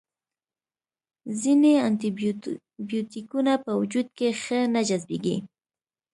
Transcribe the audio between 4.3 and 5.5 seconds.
ښه نه جذبیږي.